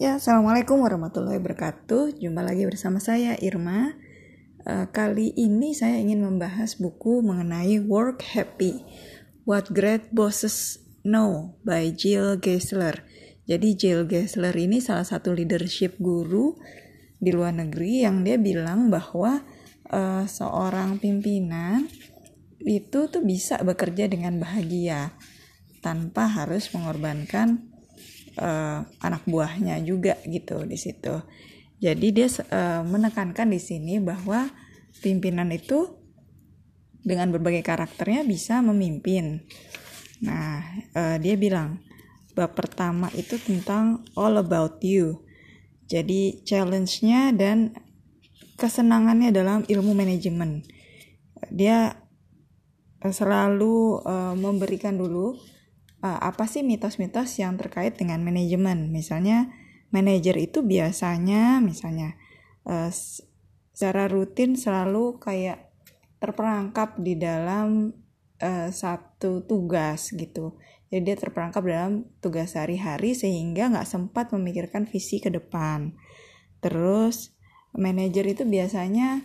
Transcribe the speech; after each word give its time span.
Ya, 0.00 0.16
assalamualaikum 0.16 0.80
warahmatullahi 0.80 1.36
wabarakatuh. 1.36 2.24
Jumpa 2.24 2.40
lagi 2.40 2.64
bersama 2.64 3.04
saya 3.04 3.36
Irma. 3.36 4.00
Uh, 4.64 4.88
kali 4.88 5.28
ini 5.36 5.76
saya 5.76 6.00
ingin 6.00 6.24
membahas 6.24 6.80
buku 6.80 7.20
mengenai 7.20 7.84
Work 7.84 8.24
Happy: 8.32 8.80
What 9.44 9.68
Great 9.68 10.08
Bosses 10.08 10.80
Know 11.04 11.60
by 11.68 11.92
Jill 11.92 12.40
Geisler. 12.40 13.04
Jadi 13.44 13.76
Jill 13.76 14.08
Geisler 14.08 14.56
ini 14.56 14.80
salah 14.80 15.04
satu 15.04 15.36
leadership 15.36 16.00
guru 16.00 16.56
di 17.20 17.28
luar 17.36 17.60
negeri 17.60 18.00
yang 18.00 18.24
dia 18.24 18.40
bilang 18.40 18.88
bahwa 18.88 19.44
uh, 19.92 20.24
seorang 20.24 20.96
pimpinan 20.96 21.84
itu 22.64 23.04
tuh 23.04 23.20
bisa 23.20 23.60
bekerja 23.60 24.08
dengan 24.08 24.40
bahagia 24.40 25.12
tanpa 25.84 26.24
harus 26.24 26.72
mengorbankan 26.72 27.69
uh, 28.40 28.82
anak 29.04 29.22
buahnya 29.28 29.78
juga 29.84 30.16
gitu 30.24 30.64
di 30.64 30.80
situ. 30.80 31.20
Jadi 31.80 32.06
dia 32.12 32.28
uh, 32.28 32.82
menekankan 32.84 33.48
di 33.48 33.60
sini 33.60 34.00
bahwa 34.00 34.48
pimpinan 35.00 35.48
itu 35.52 35.96
dengan 37.00 37.32
berbagai 37.32 37.64
karakternya 37.64 38.24
bisa 38.24 38.60
memimpin. 38.60 39.44
Nah, 40.20 40.60
uh, 40.92 41.16
dia 41.16 41.36
bilang 41.40 41.80
bab 42.36 42.52
pertama 42.52 43.08
itu 43.16 43.40
tentang 43.40 44.04
all 44.16 44.36
about 44.36 44.80
you. 44.84 45.24
Jadi 45.88 46.44
challenge-nya 46.46 47.34
dan 47.34 47.74
kesenangannya 48.60 49.32
dalam 49.32 49.64
ilmu 49.64 49.96
manajemen. 49.96 50.62
Dia 51.48 51.96
selalu 53.00 54.04
uh, 54.04 54.36
memberikan 54.36 55.00
dulu 55.00 55.40
uh, 56.00 56.20
apa 56.20 56.48
sih 56.48 56.64
mitos-mitos 56.64 57.36
yang 57.40 57.56
terkait 57.60 57.96
dengan 57.96 58.20
manajemen. 58.24 58.92
Misalnya 58.92 59.52
manajer 59.92 60.36
itu 60.40 60.64
biasanya 60.64 61.60
misalnya 61.60 62.16
uh, 62.68 62.88
secara 62.90 64.08
rutin 64.08 64.56
selalu 64.56 65.20
kayak 65.20 65.72
terperangkap 66.20 67.00
di 67.00 67.16
dalam 67.16 67.96
uh, 68.40 68.68
satu 68.68 69.44
tugas 69.44 70.12
gitu. 70.12 70.60
Jadi 70.90 71.02
dia 71.06 71.16
terperangkap 71.16 71.62
dalam 71.62 72.10
tugas 72.18 72.58
sehari-hari 72.58 73.14
sehingga 73.14 73.70
nggak 73.70 73.86
sempat 73.86 74.34
memikirkan 74.34 74.90
visi 74.90 75.22
ke 75.22 75.30
depan. 75.30 75.94
Terus 76.58 77.30
manajer 77.72 78.26
itu 78.26 78.42
biasanya 78.42 79.22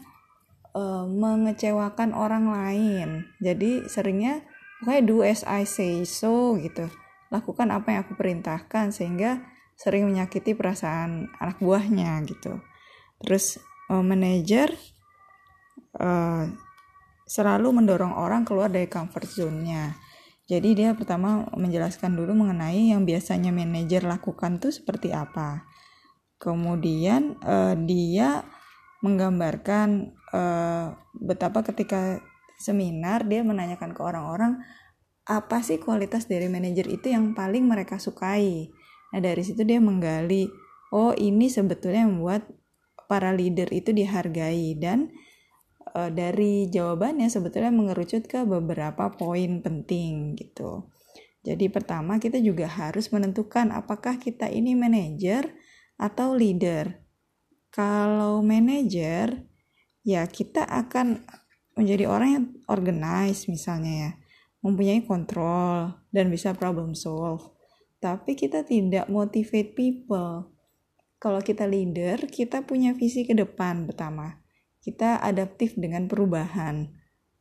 mengecewakan 1.08 2.12
orang 2.12 2.52
lain. 2.52 3.32
Jadi 3.40 3.88
seringnya 3.88 4.44
pokoknya 4.82 5.02
do 5.06 5.24
as 5.24 5.42
I 5.48 5.64
say 5.64 6.04
so 6.04 6.56
gitu. 6.60 6.90
Lakukan 7.30 7.72
apa 7.74 7.96
yang 7.96 8.02
aku 8.08 8.16
perintahkan 8.16 8.96
sehingga 8.96 9.44
sering 9.76 10.08
menyakiti 10.08 10.56
perasaan 10.56 11.28
anak 11.40 11.60
buahnya 11.60 12.24
gitu. 12.28 12.64
Terus 13.20 13.60
uh, 13.92 14.04
manajer 14.04 14.72
uh, 16.00 16.48
selalu 17.26 17.82
mendorong 17.82 18.16
orang 18.16 18.48
keluar 18.48 18.72
dari 18.72 18.88
comfort 18.88 19.28
zone-nya. 19.28 19.98
Jadi 20.46 20.78
dia 20.78 20.94
pertama 20.94 21.50
menjelaskan 21.58 22.14
dulu 22.14 22.38
mengenai 22.38 22.94
yang 22.94 23.02
biasanya 23.02 23.50
manajer 23.50 24.06
lakukan 24.06 24.62
tuh 24.62 24.70
seperti 24.70 25.10
apa. 25.10 25.66
Kemudian 26.38 27.42
uh, 27.42 27.74
dia 27.74 28.46
menggambarkan 29.02 30.14
uh, 30.30 30.94
betapa 31.18 31.66
ketika 31.66 32.22
seminar 32.60 33.28
dia 33.28 33.44
menanyakan 33.44 33.92
ke 33.92 34.02
orang-orang 34.02 34.60
apa 35.26 35.66
sih 35.66 35.82
kualitas 35.82 36.30
dari 36.30 36.46
manajer 36.46 36.86
itu 36.86 37.10
yang 37.10 37.34
paling 37.34 37.66
mereka 37.66 37.98
sukai. 37.98 38.70
Nah 39.10 39.20
dari 39.22 39.42
situ 39.42 39.66
dia 39.66 39.82
menggali, 39.82 40.46
oh 40.94 41.18
ini 41.18 41.50
sebetulnya 41.50 42.06
membuat 42.06 42.46
para 43.10 43.34
leader 43.34 43.70
itu 43.74 43.90
dihargai 43.90 44.78
dan 44.78 45.10
e, 45.98 46.14
dari 46.14 46.70
jawabannya 46.70 47.26
sebetulnya 47.26 47.74
mengerucut 47.74 48.30
ke 48.30 48.46
beberapa 48.46 49.10
poin 49.18 49.66
penting 49.66 50.38
gitu. 50.38 50.94
Jadi 51.46 51.70
pertama 51.70 52.18
kita 52.18 52.42
juga 52.42 52.66
harus 52.66 53.10
menentukan 53.14 53.70
apakah 53.74 54.18
kita 54.18 54.50
ini 54.50 54.74
manajer 54.74 55.54
atau 55.98 56.34
leader. 56.34 57.02
Kalau 57.74 58.46
manajer 58.46 59.46
ya 60.06 60.26
kita 60.30 60.66
akan 60.66 61.26
menjadi 61.76 62.08
orang 62.08 62.30
yang 62.32 62.46
organize 62.72 63.52
misalnya 63.52 63.94
ya. 63.94 64.12
Mempunyai 64.66 65.06
kontrol 65.06 65.94
dan 66.10 66.34
bisa 66.34 66.58
problem 66.58 66.98
solve. 66.98 67.54
Tapi 68.02 68.34
kita 68.34 68.66
tidak 68.66 69.06
motivate 69.12 69.78
people. 69.78 70.50
Kalau 71.22 71.40
kita 71.44 71.70
leader 71.70 72.26
kita 72.26 72.66
punya 72.66 72.98
visi 72.98 73.28
ke 73.28 73.38
depan 73.38 73.86
pertama. 73.86 74.42
Kita 74.82 75.22
adaptif 75.22 75.78
dengan 75.78 76.10
perubahan. 76.10 76.90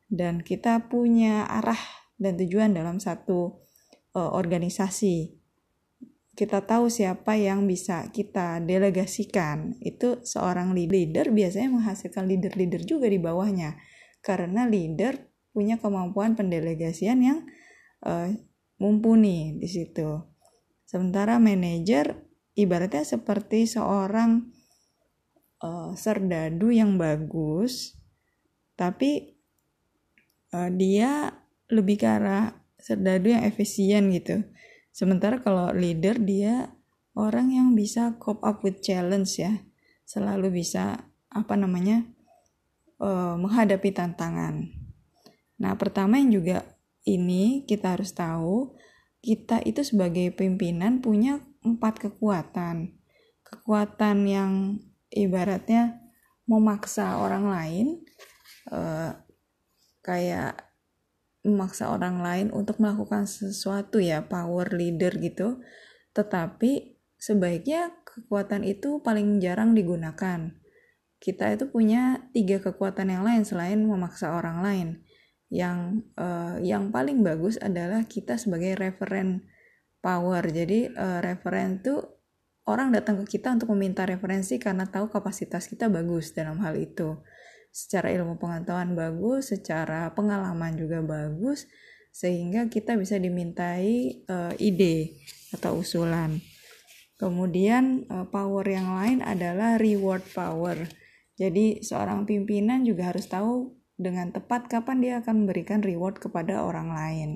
Dan 0.04 0.44
kita 0.44 0.84
punya 0.92 1.48
arah 1.48 1.80
dan 2.20 2.36
tujuan 2.36 2.76
dalam 2.76 3.00
satu 3.00 3.64
uh, 4.12 4.30
organisasi. 4.36 5.40
Kita 6.34 6.66
tahu 6.66 6.90
siapa 6.90 7.38
yang 7.38 7.64
bisa 7.64 8.10
kita 8.12 8.60
delegasikan. 8.60 9.80
Itu 9.80 10.20
seorang 10.26 10.74
leader 10.76 11.30
biasanya 11.30 11.72
menghasilkan 11.72 12.26
leader-leader 12.26 12.82
juga 12.84 13.06
di 13.06 13.22
bawahnya 13.22 13.93
karena 14.24 14.64
leader 14.64 15.28
punya 15.52 15.76
kemampuan 15.76 16.32
pendelegasian 16.34 17.20
yang 17.20 17.38
uh, 18.02 18.32
mumpuni 18.80 19.60
di 19.60 19.68
situ. 19.68 20.24
Sementara 20.88 21.36
manajer 21.36 22.24
ibaratnya 22.56 23.04
seperti 23.04 23.68
seorang 23.68 24.48
uh, 25.60 25.92
serdadu 25.92 26.72
yang 26.72 26.96
bagus, 26.96 27.94
tapi 28.74 29.36
uh, 30.56 30.72
dia 30.72 31.36
lebih 31.68 32.00
ke 32.00 32.08
arah 32.08 32.56
serdadu 32.80 33.30
yang 33.30 33.44
efisien 33.44 34.08
gitu. 34.10 34.44
Sementara 34.94 35.42
kalau 35.42 35.74
leader 35.74 36.16
dia 36.16 36.72
orang 37.14 37.52
yang 37.52 37.68
bisa 37.76 38.16
cope 38.16 38.42
up 38.46 38.62
with 38.62 38.80
challenge 38.80 39.38
ya, 39.38 39.62
selalu 40.06 40.62
bisa 40.62 41.10
apa 41.34 41.58
namanya 41.58 42.13
uh, 43.04 43.36
menghadapi 43.36 43.92
tantangan. 43.92 44.72
Nah, 45.60 45.72
pertama 45.76 46.16
yang 46.16 46.32
juga 46.32 46.64
ini 47.04 47.68
kita 47.68 47.94
harus 47.94 48.16
tahu, 48.16 48.72
kita 49.20 49.60
itu 49.68 49.84
sebagai 49.84 50.32
pimpinan 50.32 51.04
punya 51.04 51.44
empat 51.60 52.00
kekuatan. 52.00 52.96
Kekuatan 53.44 54.16
yang 54.24 54.52
ibaratnya 55.12 56.00
memaksa 56.48 57.20
orang 57.20 57.44
lain, 57.48 57.86
uh, 58.72 59.12
kayak 60.00 60.58
memaksa 61.44 61.92
orang 61.92 62.24
lain 62.24 62.46
untuk 62.56 62.80
melakukan 62.80 63.28
sesuatu 63.28 64.00
ya, 64.00 64.24
power 64.24 64.72
leader 64.72 65.12
gitu. 65.20 65.60
Tetapi 66.16 67.00
sebaiknya 67.20 67.92
kekuatan 68.04 68.64
itu 68.64 69.04
paling 69.04 69.40
jarang 69.40 69.76
digunakan 69.76 70.63
kita 71.24 71.56
itu 71.56 71.64
punya 71.72 72.20
tiga 72.36 72.60
kekuatan 72.60 73.08
yang 73.08 73.24
lain 73.24 73.48
selain 73.48 73.80
memaksa 73.80 74.36
orang 74.36 74.60
lain. 74.60 74.88
Yang 75.48 76.04
uh, 76.20 76.60
yang 76.60 76.92
paling 76.92 77.24
bagus 77.24 77.56
adalah 77.56 78.04
kita 78.04 78.36
sebagai 78.36 78.76
referen 78.76 79.48
power. 80.04 80.44
Jadi 80.44 80.92
uh, 80.92 81.24
referen 81.24 81.80
itu 81.80 81.96
orang 82.68 82.92
datang 82.92 83.24
ke 83.24 83.40
kita 83.40 83.56
untuk 83.56 83.72
meminta 83.72 84.04
referensi 84.04 84.60
karena 84.60 84.84
tahu 84.84 85.08
kapasitas 85.08 85.64
kita 85.64 85.88
bagus 85.88 86.36
dalam 86.36 86.60
hal 86.60 86.76
itu. 86.76 87.16
Secara 87.72 88.12
ilmu 88.12 88.36
pengetahuan 88.36 88.92
bagus, 88.92 89.48
secara 89.48 90.12
pengalaman 90.12 90.76
juga 90.76 91.00
bagus, 91.00 91.64
sehingga 92.12 92.68
kita 92.68 93.00
bisa 93.00 93.16
dimintai 93.16 94.22
uh, 94.28 94.52
ide 94.60 95.16
atau 95.56 95.80
usulan. 95.80 96.36
Kemudian 97.16 98.04
power 98.28 98.66
yang 98.68 98.90
lain 99.00 99.18
adalah 99.24 99.78
reward 99.78 100.20
power 100.34 100.76
jadi 101.34 101.82
seorang 101.82 102.30
pimpinan 102.30 102.86
juga 102.86 103.10
harus 103.10 103.26
tahu 103.26 103.74
dengan 103.98 104.30
tepat 104.30 104.70
kapan 104.70 104.98
dia 105.02 105.14
akan 105.22 105.46
memberikan 105.46 105.82
reward 105.82 106.22
kepada 106.22 106.62
orang 106.62 106.94
lain. 106.94 107.30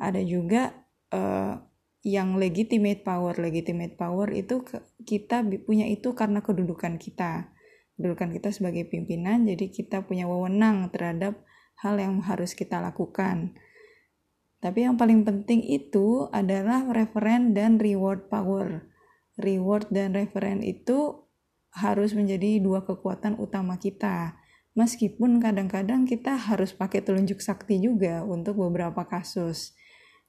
Ada 0.00 0.24
juga 0.24 0.72
uh, 1.12 1.60
yang 2.04 2.40
legitimate 2.40 3.04
power. 3.04 3.36
Legitimate 3.36 4.00
power 4.00 4.32
itu 4.32 4.64
kita 5.04 5.44
punya 5.64 5.84
itu 5.88 6.16
karena 6.16 6.40
kedudukan 6.40 6.96
kita. 6.96 7.52
Kedudukan 8.00 8.32
kita 8.32 8.48
sebagai 8.48 8.88
pimpinan, 8.88 9.44
jadi 9.44 9.68
kita 9.68 10.08
punya 10.08 10.24
wewenang 10.24 10.88
terhadap 10.88 11.44
hal 11.84 12.00
yang 12.00 12.24
harus 12.24 12.56
kita 12.56 12.80
lakukan. 12.80 13.52
Tapi 14.62 14.86
yang 14.88 14.96
paling 14.96 15.26
penting 15.26 15.60
itu 15.60 16.30
adalah 16.32 16.88
referen 16.88 17.52
dan 17.52 17.76
reward 17.76 18.32
power. 18.32 18.88
Reward 19.36 19.90
dan 19.92 20.16
referen 20.16 20.64
itu 20.64 21.21
harus 21.72 22.12
menjadi 22.12 22.60
dua 22.60 22.84
kekuatan 22.84 23.40
utama 23.40 23.80
kita. 23.80 24.36
Meskipun 24.72 25.40
kadang-kadang 25.40 26.08
kita 26.08 26.36
harus 26.36 26.72
pakai 26.72 27.04
telunjuk 27.04 27.44
sakti 27.44 27.76
juga 27.80 28.24
untuk 28.24 28.56
beberapa 28.60 29.04
kasus. 29.04 29.76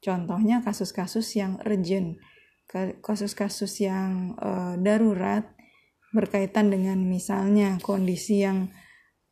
Contohnya 0.04 0.60
kasus-kasus 0.64 1.28
yang 1.40 1.60
urgent. 1.64 2.20
kasus-kasus 3.06 3.86
yang 3.86 4.34
uh, 4.42 4.74
darurat 4.82 5.46
berkaitan 6.10 6.74
dengan 6.74 6.98
misalnya 7.06 7.78
kondisi 7.86 8.42
yang 8.42 8.74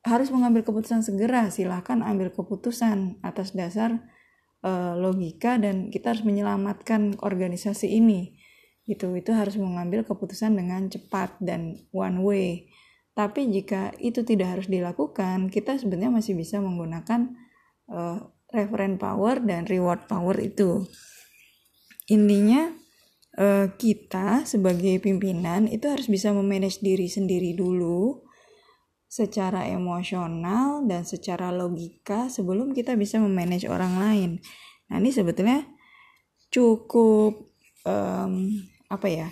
harus 0.06 0.30
mengambil 0.30 0.62
keputusan 0.66 1.02
segera 1.02 1.50
silahkan 1.50 2.02
ambil 2.06 2.30
keputusan 2.30 3.22
atas 3.26 3.54
dasar 3.54 4.02
uh, 4.62 4.94
logika 4.98 5.62
dan 5.62 5.94
kita 5.94 6.14
harus 6.14 6.26
menyelamatkan 6.26 7.18
organisasi 7.22 8.02
ini 8.02 8.41
itu 8.90 9.08
itu 9.14 9.32
harus 9.32 9.56
mengambil 9.58 10.02
keputusan 10.02 10.58
dengan 10.58 10.90
cepat 10.90 11.38
dan 11.42 11.78
one 11.94 12.22
way 12.26 12.50
tapi 13.12 13.52
jika 13.52 13.92
itu 14.00 14.24
tidak 14.24 14.58
harus 14.58 14.68
dilakukan 14.72 15.52
kita 15.52 15.78
sebenarnya 15.78 16.10
masih 16.10 16.34
bisa 16.34 16.58
menggunakan 16.64 17.36
uh, 17.92 18.18
referent 18.52 18.98
power 18.98 19.40
dan 19.44 19.68
reward 19.68 20.08
power 20.08 20.36
itu 20.42 20.88
intinya 22.10 22.72
uh, 23.38 23.72
kita 23.78 24.44
sebagai 24.44 25.00
pimpinan 25.00 25.70
itu 25.70 25.88
harus 25.88 26.10
bisa 26.10 26.36
memanage 26.36 26.84
diri 26.84 27.08
sendiri 27.08 27.56
dulu 27.56 28.26
secara 29.12 29.68
emosional 29.68 30.88
dan 30.88 31.04
secara 31.04 31.52
logika 31.52 32.32
sebelum 32.32 32.72
kita 32.72 32.96
bisa 32.96 33.20
memanage 33.20 33.68
orang 33.68 34.00
lain. 34.00 34.32
Nah 34.88 35.04
ini 35.04 35.12
sebetulnya 35.12 35.68
cukup 36.48 37.44
um, 37.84 38.56
apa 38.92 39.08
ya 39.08 39.28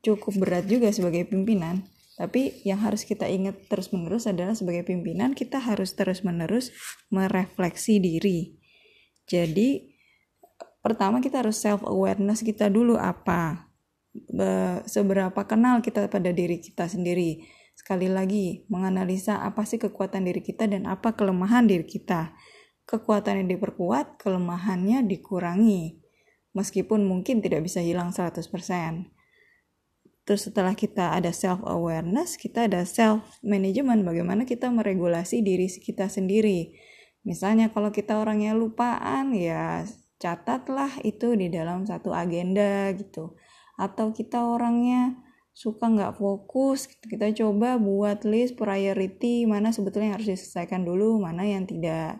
cukup 0.00 0.40
berat 0.40 0.64
juga 0.64 0.88
sebagai 0.88 1.28
pimpinan. 1.28 1.84
Tapi 2.14 2.62
yang 2.62 2.78
harus 2.78 3.02
kita 3.02 3.26
ingat 3.26 3.66
terus-menerus 3.66 4.30
adalah 4.30 4.54
sebagai 4.54 4.86
pimpinan 4.86 5.34
kita 5.34 5.58
harus 5.58 5.98
terus-menerus 5.98 6.70
merefleksi 7.10 7.98
diri. 7.98 8.54
Jadi 9.26 9.90
pertama 10.78 11.18
kita 11.18 11.42
harus 11.42 11.58
self 11.58 11.82
awareness 11.82 12.46
kita 12.46 12.70
dulu 12.70 12.94
apa 12.94 13.66
seberapa 14.86 15.42
kenal 15.48 15.82
kita 15.82 16.06
pada 16.06 16.30
diri 16.30 16.62
kita 16.62 16.86
sendiri 16.86 17.42
sekali 17.74 18.06
lagi 18.06 18.62
menganalisa 18.70 19.42
apa 19.42 19.66
sih 19.66 19.82
kekuatan 19.82 20.22
diri 20.28 20.38
kita 20.38 20.70
dan 20.70 20.86
apa 20.86 21.18
kelemahan 21.18 21.66
diri 21.66 21.82
kita 21.82 22.30
kekuatannya 22.86 23.50
diperkuat 23.50 24.22
kelemahannya 24.22 25.02
dikurangi 25.02 26.03
meskipun 26.54 27.04
mungkin 27.04 27.42
tidak 27.44 27.66
bisa 27.66 27.84
hilang 27.84 28.14
100% 28.14 28.40
terus 30.24 30.48
setelah 30.48 30.72
kita 30.72 31.12
ada 31.12 31.30
self 31.36 31.60
awareness 31.68 32.40
kita 32.40 32.64
ada 32.64 32.88
self 32.88 33.20
management 33.44 34.08
bagaimana 34.08 34.48
kita 34.48 34.72
meregulasi 34.72 35.44
diri 35.44 35.68
kita 35.68 36.08
sendiri. 36.08 36.72
Misalnya 37.24 37.72
kalau 37.72 37.88
kita 37.88 38.20
orangnya 38.20 38.52
lupaan 38.52 39.32
ya 39.32 39.84
catatlah 40.20 41.00
itu 41.04 41.32
di 41.36 41.48
dalam 41.48 41.88
satu 41.88 42.12
agenda 42.12 42.92
gitu. 42.96 43.36
Atau 43.80 44.12
kita 44.12 44.44
orangnya 44.44 45.24
suka 45.54 45.86
nggak 45.86 46.18
fokus 46.18 46.90
kita 46.90 47.30
coba 47.30 47.78
buat 47.78 48.26
list 48.26 48.58
priority 48.58 49.46
mana 49.46 49.70
sebetulnya 49.70 50.10
yang 50.10 50.16
harus 50.18 50.34
diselesaikan 50.34 50.82
dulu 50.82 51.22
mana 51.22 51.46
yang 51.46 51.62
tidak 51.62 52.18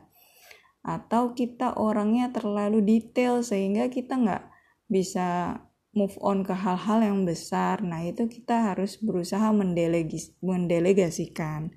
atau 0.84 1.32
kita 1.32 1.80
orangnya 1.80 2.28
terlalu 2.30 2.84
detail 2.84 3.40
sehingga 3.40 3.88
kita 3.88 4.20
nggak 4.20 4.44
bisa 4.86 5.58
move 5.96 6.14
on 6.20 6.44
ke 6.44 6.52
hal-hal 6.52 7.00
yang 7.00 7.24
besar 7.24 7.80
nah 7.80 8.04
itu 8.04 8.28
kita 8.28 8.74
harus 8.74 9.00
berusaha 9.00 9.48
mendelegis 9.50 10.36
mendelegasikan 10.44 11.72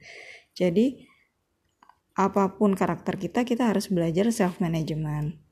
jadi 0.51 1.07
apa 2.19 2.59
pun 2.59 2.75
karakter 2.75 3.15
kita 3.15 3.48
kita 3.48 3.71
harus 3.71 3.88
belajar 3.88 4.27
self 4.36 4.59
management 4.59 5.48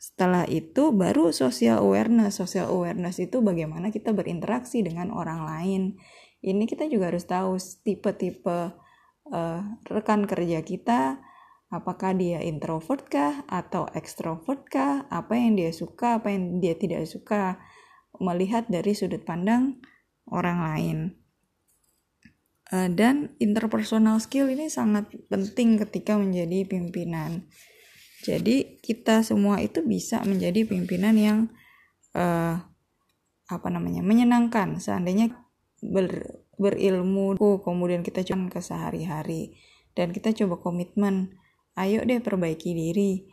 setelah 0.00 0.48
itu 0.48 0.96
baru 0.96 1.28
social 1.28 1.84
awareness. 1.84 2.40
Social 2.40 2.72
awareness 2.72 3.20
itu 3.20 3.44
bagaimana 3.44 3.92
kita 3.92 4.16
berinteraksi 4.16 4.80
dengan 4.80 5.12
orang 5.12 5.44
lain. 5.44 6.00
Ini 6.40 6.64
kita 6.64 6.88
juga 6.88 7.12
harus 7.12 7.28
tahu 7.28 7.60
tipe-tipe 7.84 8.72
uh, 9.28 9.60
rekan 9.92 10.24
kerja 10.24 10.64
kita, 10.64 11.20
apakah 11.70 12.18
dia 12.18 12.42
introvert 12.42 13.06
kah 13.06 13.46
atau 13.46 13.86
extrovert 13.94 14.66
kah, 14.66 15.06
apa 15.06 15.38
yang 15.38 15.54
dia 15.54 15.70
suka, 15.70 16.18
apa 16.18 16.34
yang 16.34 16.58
dia 16.58 16.74
tidak 16.74 17.06
suka, 17.06 17.62
melihat 18.18 18.66
dari 18.66 18.90
sudut 18.92 19.22
pandang 19.22 19.78
orang 20.26 20.58
lain. 20.66 20.98
Uh, 22.70 22.86
dan 22.90 23.34
interpersonal 23.42 24.22
skill 24.22 24.46
ini 24.46 24.70
sangat 24.70 25.10
penting 25.30 25.78
ketika 25.78 26.18
menjadi 26.18 26.66
pimpinan. 26.66 27.50
Jadi 28.22 28.78
kita 28.82 29.26
semua 29.26 29.58
itu 29.58 29.80
bisa 29.82 30.22
menjadi 30.22 30.66
pimpinan 30.68 31.14
yang 31.16 31.38
uh, 32.14 32.62
apa 33.50 33.68
namanya 33.72 34.06
menyenangkan. 34.06 34.78
Seandainya 34.78 35.34
ber, 35.82 36.38
berilmu 36.60 37.34
kemudian 37.64 38.06
kita 38.06 38.22
coba 38.22 38.58
ke 38.58 38.60
sehari-hari. 38.62 39.58
Dan 39.90 40.14
kita 40.14 40.30
coba 40.30 40.62
komitmen 40.62 41.34
ayo 41.76 42.02
deh 42.02 42.18
perbaiki 42.22 42.72
diri. 42.72 43.26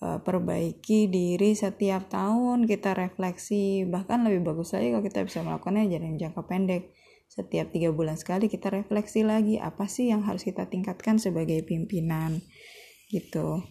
Uh, 0.00 0.16
perbaiki 0.24 1.12
diri 1.12 1.52
setiap 1.52 2.08
tahun 2.08 2.64
kita 2.64 2.96
refleksi. 2.96 3.84
Bahkan 3.84 4.24
lebih 4.24 4.48
bagus 4.48 4.72
lagi 4.72 4.96
kalau 4.96 5.04
kita 5.04 5.20
bisa 5.28 5.38
melakukannya 5.44 5.92
jadi 5.92 6.08
jangka 6.28 6.42
pendek. 6.48 6.92
Setiap 7.30 7.70
tiga 7.70 7.94
bulan 7.94 8.18
sekali 8.18 8.50
kita 8.50 8.74
refleksi 8.74 9.22
lagi 9.22 9.60
apa 9.62 9.86
sih 9.86 10.10
yang 10.10 10.26
harus 10.26 10.42
kita 10.42 10.66
tingkatkan 10.66 11.20
sebagai 11.20 11.62
pimpinan? 11.62 12.42
Gitu. 13.06 13.62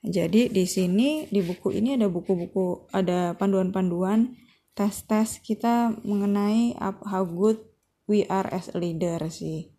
Jadi 0.00 0.48
di 0.48 0.64
sini 0.64 1.28
di 1.28 1.40
buku 1.44 1.76
ini 1.76 1.96
ada 1.96 2.08
buku-buku 2.08 2.88
ada 2.92 3.36
panduan-panduan 3.36 4.32
tes-tes 4.72 5.44
kita 5.44 5.92
mengenai 6.08 6.72
how 6.80 7.20
good 7.28 7.60
we 8.08 8.24
are 8.32 8.48
as 8.48 8.72
a 8.72 8.80
leader 8.80 9.20
sih. 9.28 9.70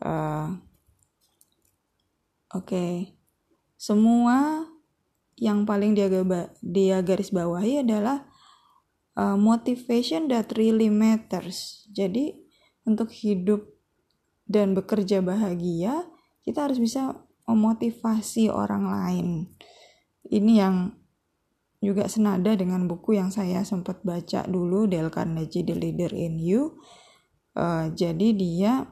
Uh, 0.00 0.58
Oke, 2.52 2.68
okay. 2.68 2.94
semua 3.80 4.68
yang 5.34 5.66
paling 5.66 5.96
dia, 5.96 6.06
dia 6.62 6.96
garis 7.02 7.34
bawahi 7.34 7.82
adalah 7.82 8.28
uh, 9.18 9.38
motivation 9.38 10.30
that 10.30 10.54
really 10.54 10.90
matters. 10.90 11.86
Jadi 11.90 12.34
untuk 12.84 13.10
hidup 13.10 13.64
dan 14.44 14.76
bekerja 14.76 15.24
bahagia 15.24 16.04
kita 16.44 16.68
harus 16.68 16.76
bisa 16.76 17.24
memotivasi 17.48 18.52
orang 18.52 18.84
lain. 18.88 19.26
Ini 20.28 20.52
yang 20.60 20.76
juga 21.84 22.08
senada 22.08 22.56
dengan 22.56 22.88
buku 22.88 23.16
yang 23.16 23.28
saya 23.28 23.60
sempat 23.60 24.00
baca 24.00 24.48
dulu 24.48 24.88
Dale 24.88 25.12
Carnegie 25.12 25.64
The 25.64 25.76
Leader 25.76 26.12
in 26.16 26.40
You. 26.40 26.80
Uh, 27.54 27.92
jadi 27.92 28.28
dia 28.32 28.88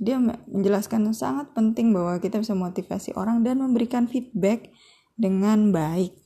dia 0.00 0.16
menjelaskan 0.16 1.12
sangat 1.12 1.52
penting 1.52 1.92
bahwa 1.92 2.16
kita 2.16 2.40
bisa 2.40 2.56
motivasi 2.56 3.12
orang 3.20 3.44
dan 3.44 3.60
memberikan 3.60 4.08
feedback 4.08 4.72
dengan 5.20 5.76
baik. 5.76 6.16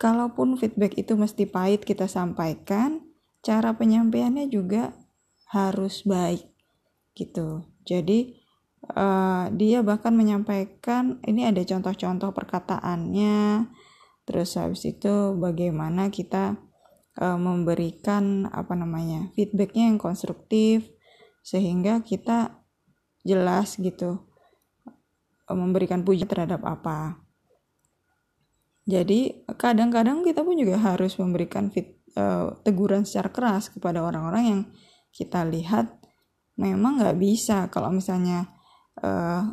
Kalaupun 0.00 0.56
feedback 0.56 0.96
itu 0.96 1.12
mesti 1.12 1.44
pahit 1.44 1.84
kita 1.84 2.08
sampaikan, 2.08 3.04
cara 3.44 3.76
penyampaiannya 3.76 4.48
juga 4.48 4.96
harus 5.52 6.00
baik 6.08 6.48
gitu. 7.12 7.68
Jadi 7.84 8.40
uh, 8.96 9.52
dia 9.52 9.84
bahkan 9.84 10.14
menyampaikan 10.14 11.20
ini 11.26 11.44
ada 11.44 11.60
contoh-contoh 11.60 12.30
perkataannya 12.32 13.68
terus 14.28 14.60
habis 14.60 14.84
itu 14.84 15.32
bagaimana 15.40 16.12
kita 16.12 16.60
uh, 17.16 17.38
memberikan 17.40 18.44
apa 18.52 18.76
namanya 18.76 19.32
feedbacknya 19.32 19.88
yang 19.88 19.96
konstruktif 19.96 20.84
sehingga 21.40 22.04
kita 22.04 22.57
jelas 23.28 23.76
gitu 23.76 24.24
uh, 25.48 25.56
memberikan 25.56 26.00
puji 26.00 26.24
terhadap 26.24 26.64
apa. 26.64 27.20
Jadi 28.88 29.44
kadang-kadang 29.60 30.24
kita 30.24 30.40
pun 30.40 30.56
juga 30.56 30.80
harus 30.80 31.20
memberikan 31.20 31.68
fit, 31.68 32.00
uh, 32.16 32.56
teguran 32.64 33.04
secara 33.04 33.28
keras 33.28 33.68
kepada 33.68 34.00
orang-orang 34.00 34.44
yang 34.48 34.60
kita 35.12 35.44
lihat 35.44 35.92
memang 36.56 36.96
nggak 36.96 37.20
bisa. 37.20 37.68
Kalau 37.68 37.92
misalnya 37.92 38.48
uh, 39.04 39.44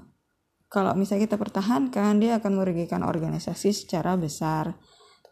kalau 0.72 0.92
misalnya 0.96 1.28
kita 1.28 1.38
pertahankan 1.40 2.20
dia 2.20 2.40
akan 2.40 2.52
merugikan 2.64 3.04
organisasi 3.04 3.76
secara 3.76 4.16
besar. 4.16 4.80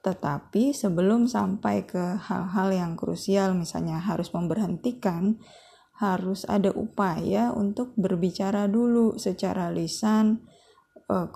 Tetapi 0.04 0.76
sebelum 0.76 1.32
sampai 1.32 1.88
ke 1.88 2.20
hal-hal 2.28 2.76
yang 2.76 2.92
krusial 3.00 3.56
misalnya 3.56 4.04
harus 4.04 4.36
memberhentikan 4.36 5.40
harus 5.98 6.46
ada 6.50 6.74
upaya 6.74 7.54
untuk 7.54 7.94
berbicara 7.94 8.66
dulu 8.66 9.16
secara 9.22 9.70
lisan 9.70 10.42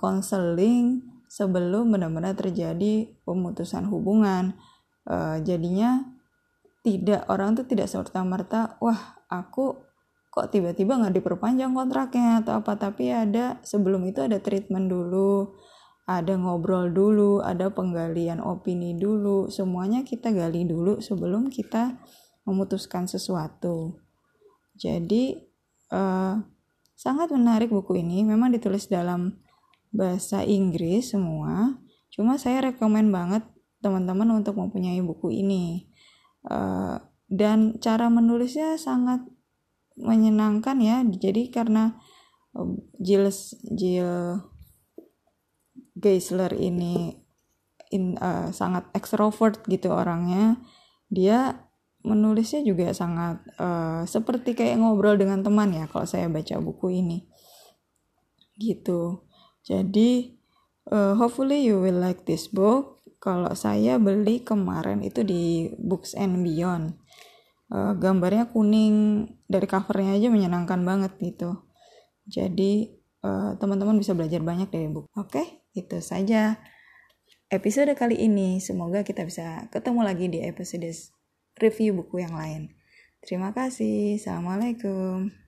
konseling 0.00 0.98
uh, 0.98 1.30
sebelum 1.30 1.94
benar-benar 1.94 2.34
terjadi 2.34 3.06
pemutusan 3.22 3.86
hubungan. 3.86 4.58
Uh, 5.08 5.40
jadinya 5.40 6.04
tidak 6.82 7.24
orang 7.30 7.56
tuh 7.56 7.64
tidak 7.64 7.88
serta 7.88 8.20
merta 8.26 8.76
wah 8.82 9.20
aku 9.30 9.78
kok 10.28 10.52
tiba-tiba 10.52 10.98
nggak 10.98 11.22
diperpanjang 11.22 11.72
kontraknya? 11.72 12.42
Atau 12.42 12.58
apa 12.58 12.74
tapi 12.74 13.14
ada 13.14 13.62
sebelum 13.62 14.04
itu 14.08 14.24
ada 14.24 14.42
treatment 14.42 14.90
dulu 14.90 15.54
ada 16.08 16.40
ngobrol 16.40 16.88
dulu, 16.88 17.44
ada 17.44 17.68
penggalian 17.68 18.40
opini 18.40 18.96
dulu, 18.96 19.52
semuanya 19.52 20.08
kita 20.08 20.32
gali 20.32 20.64
dulu 20.64 21.04
sebelum 21.04 21.52
kita 21.52 22.00
memutuskan 22.48 23.04
sesuatu. 23.04 24.07
Jadi 24.78 25.36
uh, 25.90 26.38
sangat 26.94 27.34
menarik 27.34 27.74
buku 27.74 27.98
ini, 27.98 28.22
memang 28.22 28.54
ditulis 28.54 28.86
dalam 28.86 29.42
bahasa 29.90 30.46
Inggris 30.46 31.12
semua. 31.12 31.76
Cuma 32.14 32.38
saya 32.38 32.70
rekomen 32.70 33.10
banget 33.10 33.42
teman-teman 33.82 34.38
untuk 34.38 34.56
mempunyai 34.56 35.02
buku 35.02 35.34
ini. 35.34 35.90
Uh, 36.46 37.02
dan 37.28 37.76
cara 37.82 38.08
menulisnya 38.08 38.80
sangat 38.80 39.20
menyenangkan 39.98 40.78
ya. 40.80 41.02
Jadi 41.04 41.50
karena 41.50 41.98
Jill 43.02 43.28
Jill 43.74 44.40
Geisler 45.98 46.54
ini 46.54 47.18
in, 47.90 48.14
uh, 48.20 48.54
sangat 48.54 48.86
ekstrovert 48.94 49.66
gitu 49.66 49.90
orangnya 49.90 50.60
dia 51.10 51.67
menulisnya 52.06 52.62
juga 52.62 52.94
sangat 52.94 53.42
uh, 53.58 54.06
seperti 54.06 54.54
kayak 54.54 54.78
ngobrol 54.78 55.18
dengan 55.18 55.42
teman 55.42 55.74
ya 55.74 55.90
kalau 55.90 56.06
saya 56.06 56.30
baca 56.30 56.58
buku 56.62 57.02
ini. 57.02 57.26
Gitu. 58.58 59.22
Jadi 59.66 60.38
uh, 60.90 61.18
hopefully 61.18 61.66
you 61.66 61.82
will 61.82 61.98
like 61.98 62.22
this 62.26 62.46
book. 62.50 63.02
Kalau 63.18 63.50
saya 63.58 63.98
beli 63.98 64.46
kemarin 64.46 65.02
itu 65.02 65.26
di 65.26 65.74
Books 65.74 66.14
and 66.14 66.38
Beyond. 66.46 66.94
Uh, 67.68 67.92
gambarnya 67.98 68.48
kuning 68.48 69.26
dari 69.50 69.66
covernya 69.66 70.16
aja 70.16 70.28
menyenangkan 70.30 70.80
banget 70.86 71.12
gitu. 71.18 71.66
Jadi 72.28 72.94
teman 73.18 73.58
teman-teman 73.58 73.98
bisa 73.98 74.14
belajar 74.14 74.38
banyak 74.46 74.70
dari 74.70 74.86
buku. 74.86 75.10
Oke 75.18 75.42
okay? 75.42 75.46
Itu 75.74 75.98
saja 75.98 76.62
episode 77.50 77.90
kali 77.98 78.14
ini. 78.14 78.62
Semoga 78.62 79.02
kita 79.02 79.26
bisa 79.26 79.66
ketemu 79.74 80.00
lagi 80.06 80.30
di 80.30 80.38
episode 80.46 80.86
review 81.62 82.02
buku 82.02 82.22
yang 82.22 82.34
lain. 82.34 82.72
Terima 83.22 83.50
kasih. 83.50 84.18
Assalamualaikum. 84.18 85.47